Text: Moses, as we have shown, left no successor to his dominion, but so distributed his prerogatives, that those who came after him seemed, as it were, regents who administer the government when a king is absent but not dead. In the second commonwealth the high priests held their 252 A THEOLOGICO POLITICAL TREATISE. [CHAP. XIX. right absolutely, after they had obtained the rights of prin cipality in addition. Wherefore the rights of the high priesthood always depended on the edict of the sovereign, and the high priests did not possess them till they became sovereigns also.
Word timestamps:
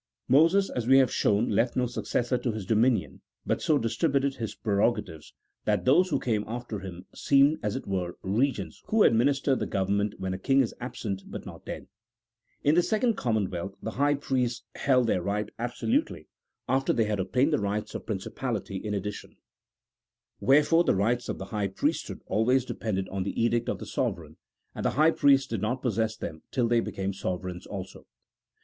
Moses, 0.27 0.71
as 0.71 0.87
we 0.87 0.97
have 0.97 1.13
shown, 1.13 1.49
left 1.49 1.75
no 1.75 1.85
successor 1.85 2.35
to 2.35 2.51
his 2.51 2.65
dominion, 2.65 3.21
but 3.45 3.61
so 3.61 3.77
distributed 3.77 4.33
his 4.33 4.55
prerogatives, 4.55 5.35
that 5.65 5.85
those 5.85 6.09
who 6.09 6.19
came 6.19 6.43
after 6.47 6.79
him 6.79 7.05
seemed, 7.13 7.59
as 7.61 7.75
it 7.75 7.85
were, 7.85 8.17
regents 8.23 8.81
who 8.87 9.03
administer 9.03 9.55
the 9.55 9.67
government 9.67 10.15
when 10.19 10.33
a 10.33 10.39
king 10.39 10.61
is 10.61 10.73
absent 10.81 11.21
but 11.27 11.45
not 11.45 11.65
dead. 11.67 11.85
In 12.63 12.73
the 12.73 12.81
second 12.81 13.13
commonwealth 13.13 13.75
the 13.79 13.91
high 13.91 14.15
priests 14.15 14.63
held 14.73 15.05
their 15.05 15.19
252 15.19 15.53
A 15.53 15.67
THEOLOGICO 15.67 15.77
POLITICAL 15.77 15.77
TREATISE. 15.77 15.77
[CHAP. 15.77 15.81
XIX. 15.83 15.83
right 15.85 16.17
absolutely, 16.17 16.27
after 16.67 16.93
they 16.93 17.05
had 17.05 17.19
obtained 17.19 17.53
the 17.53 17.59
rights 17.59 17.93
of 17.93 18.05
prin 18.07 18.17
cipality 18.17 18.83
in 18.83 18.93
addition. 18.95 19.35
Wherefore 20.39 20.83
the 20.83 20.95
rights 20.95 21.29
of 21.29 21.37
the 21.37 21.53
high 21.53 21.67
priesthood 21.67 22.21
always 22.25 22.65
depended 22.65 23.07
on 23.09 23.21
the 23.21 23.39
edict 23.39 23.69
of 23.69 23.77
the 23.77 23.85
sovereign, 23.85 24.37
and 24.73 24.83
the 24.83 24.89
high 24.97 25.11
priests 25.11 25.45
did 25.45 25.61
not 25.61 25.83
possess 25.83 26.17
them 26.17 26.41
till 26.49 26.67
they 26.67 26.79
became 26.79 27.13
sovereigns 27.13 27.67
also. 27.67 28.07